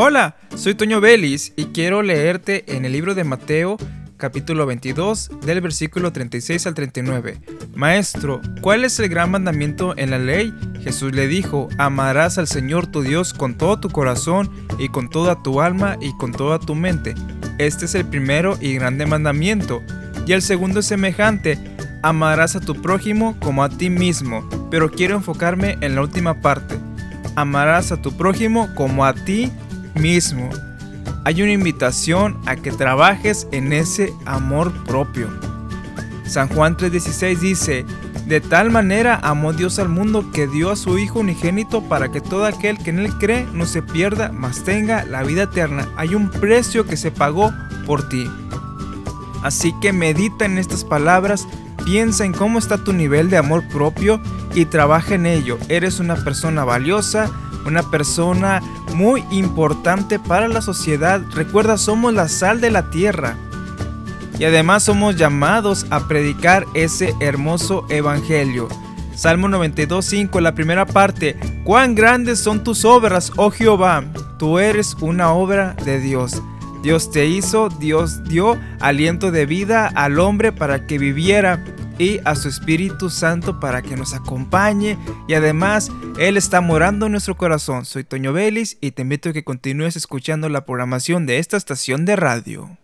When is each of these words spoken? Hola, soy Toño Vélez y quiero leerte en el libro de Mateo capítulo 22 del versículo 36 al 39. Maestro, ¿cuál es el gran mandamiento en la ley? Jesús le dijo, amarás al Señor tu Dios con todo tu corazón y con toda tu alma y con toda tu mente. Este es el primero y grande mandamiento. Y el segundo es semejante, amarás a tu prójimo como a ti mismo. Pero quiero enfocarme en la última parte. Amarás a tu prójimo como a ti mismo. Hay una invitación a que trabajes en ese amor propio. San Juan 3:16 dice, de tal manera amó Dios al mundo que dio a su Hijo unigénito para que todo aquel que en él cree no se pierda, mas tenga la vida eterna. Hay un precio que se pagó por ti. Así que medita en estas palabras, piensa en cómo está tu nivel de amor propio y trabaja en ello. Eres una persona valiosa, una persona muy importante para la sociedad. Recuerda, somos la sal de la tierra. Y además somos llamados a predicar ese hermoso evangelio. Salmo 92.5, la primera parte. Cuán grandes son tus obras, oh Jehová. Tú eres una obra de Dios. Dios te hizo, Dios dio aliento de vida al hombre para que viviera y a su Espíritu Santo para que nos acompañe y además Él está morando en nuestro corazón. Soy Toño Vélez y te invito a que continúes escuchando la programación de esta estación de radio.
Hola, 0.00 0.36
soy 0.54 0.76
Toño 0.76 1.00
Vélez 1.00 1.52
y 1.56 1.64
quiero 1.72 2.02
leerte 2.02 2.76
en 2.76 2.84
el 2.84 2.92
libro 2.92 3.16
de 3.16 3.24
Mateo 3.24 3.76
capítulo 4.16 4.64
22 4.64 5.28
del 5.44 5.60
versículo 5.60 6.12
36 6.12 6.68
al 6.68 6.74
39. 6.74 7.40
Maestro, 7.74 8.40
¿cuál 8.60 8.84
es 8.84 9.00
el 9.00 9.08
gran 9.08 9.32
mandamiento 9.32 9.98
en 9.98 10.12
la 10.12 10.20
ley? 10.20 10.54
Jesús 10.84 11.12
le 11.12 11.26
dijo, 11.26 11.68
amarás 11.78 12.38
al 12.38 12.46
Señor 12.46 12.86
tu 12.86 13.02
Dios 13.02 13.34
con 13.34 13.58
todo 13.58 13.80
tu 13.80 13.90
corazón 13.90 14.48
y 14.78 14.88
con 14.88 15.10
toda 15.10 15.42
tu 15.42 15.60
alma 15.60 15.96
y 16.00 16.16
con 16.16 16.30
toda 16.30 16.60
tu 16.60 16.76
mente. 16.76 17.16
Este 17.58 17.86
es 17.86 17.96
el 17.96 18.04
primero 18.04 18.56
y 18.60 18.74
grande 18.74 19.04
mandamiento. 19.04 19.82
Y 20.28 20.32
el 20.32 20.42
segundo 20.42 20.78
es 20.78 20.86
semejante, 20.86 21.58
amarás 22.04 22.54
a 22.54 22.60
tu 22.60 22.80
prójimo 22.80 23.36
como 23.40 23.64
a 23.64 23.68
ti 23.68 23.90
mismo. 23.90 24.48
Pero 24.70 24.92
quiero 24.92 25.16
enfocarme 25.16 25.76
en 25.80 25.96
la 25.96 26.02
última 26.02 26.40
parte. 26.40 26.76
Amarás 27.34 27.90
a 27.90 28.00
tu 28.00 28.16
prójimo 28.16 28.72
como 28.76 29.04
a 29.04 29.12
ti 29.12 29.46
mismo. 29.46 29.67
Hay 31.24 31.42
una 31.42 31.52
invitación 31.52 32.38
a 32.46 32.56
que 32.56 32.70
trabajes 32.70 33.48
en 33.50 33.72
ese 33.72 34.12
amor 34.26 34.72
propio. 34.84 35.28
San 36.24 36.48
Juan 36.48 36.76
3:16 36.76 37.38
dice, 37.38 37.84
de 38.26 38.40
tal 38.40 38.70
manera 38.70 39.18
amó 39.22 39.52
Dios 39.52 39.78
al 39.78 39.88
mundo 39.88 40.30
que 40.32 40.46
dio 40.46 40.70
a 40.70 40.76
su 40.76 40.98
Hijo 40.98 41.20
unigénito 41.20 41.82
para 41.82 42.12
que 42.12 42.20
todo 42.20 42.44
aquel 42.44 42.78
que 42.78 42.90
en 42.90 43.00
él 43.00 43.12
cree 43.18 43.46
no 43.54 43.66
se 43.66 43.82
pierda, 43.82 44.30
mas 44.32 44.62
tenga 44.62 45.04
la 45.04 45.22
vida 45.22 45.44
eterna. 45.44 45.88
Hay 45.96 46.14
un 46.14 46.30
precio 46.30 46.86
que 46.86 46.96
se 46.96 47.10
pagó 47.10 47.52
por 47.86 48.08
ti. 48.08 48.30
Así 49.42 49.74
que 49.80 49.92
medita 49.92 50.44
en 50.44 50.58
estas 50.58 50.84
palabras, 50.84 51.48
piensa 51.88 52.26
en 52.26 52.34
cómo 52.34 52.58
está 52.58 52.76
tu 52.76 52.92
nivel 52.92 53.30
de 53.30 53.38
amor 53.38 53.66
propio 53.66 54.20
y 54.54 54.66
trabaja 54.66 55.14
en 55.14 55.24
ello. 55.24 55.56
Eres 55.70 56.00
una 56.00 56.16
persona 56.16 56.62
valiosa, 56.62 57.30
una 57.64 57.82
persona 57.82 58.60
muy 58.94 59.24
importante 59.30 60.18
para 60.18 60.48
la 60.48 60.60
sociedad. 60.60 61.22
Recuerda, 61.34 61.78
somos 61.78 62.12
la 62.12 62.28
sal 62.28 62.60
de 62.60 62.70
la 62.70 62.90
tierra. 62.90 63.38
Y 64.38 64.44
además 64.44 64.82
somos 64.82 65.16
llamados 65.16 65.86
a 65.88 66.06
predicar 66.08 66.66
ese 66.74 67.14
hermoso 67.20 67.86
evangelio. 67.88 68.68
Salmo 69.14 69.48
92.5, 69.48 70.42
la 70.42 70.54
primera 70.54 70.84
parte. 70.84 71.38
Cuán 71.64 71.94
grandes 71.94 72.38
son 72.38 72.62
tus 72.64 72.84
obras, 72.84 73.32
oh 73.36 73.50
Jehová. 73.50 74.04
Tú 74.38 74.58
eres 74.58 74.94
una 75.00 75.32
obra 75.32 75.74
de 75.86 76.00
Dios. 76.00 76.42
Dios 76.82 77.10
te 77.10 77.26
hizo, 77.26 77.70
Dios 77.70 78.22
dio 78.24 78.58
aliento 78.78 79.30
de 79.30 79.46
vida 79.46 79.86
al 79.86 80.20
hombre 80.20 80.52
para 80.52 80.86
que 80.86 80.98
viviera 80.98 81.64
y 81.98 82.20
a 82.24 82.34
su 82.34 82.48
Espíritu 82.48 83.10
Santo 83.10 83.60
para 83.60 83.82
que 83.82 83.96
nos 83.96 84.14
acompañe 84.14 84.98
y 85.26 85.34
además 85.34 85.90
Él 86.18 86.36
está 86.36 86.60
morando 86.60 87.06
en 87.06 87.12
nuestro 87.12 87.36
corazón. 87.36 87.84
Soy 87.84 88.04
Toño 88.04 88.32
Vélez 88.32 88.78
y 88.80 88.92
te 88.92 89.02
invito 89.02 89.30
a 89.30 89.32
que 89.32 89.44
continúes 89.44 89.96
escuchando 89.96 90.48
la 90.48 90.64
programación 90.64 91.26
de 91.26 91.38
esta 91.38 91.56
estación 91.56 92.04
de 92.04 92.16
radio. 92.16 92.78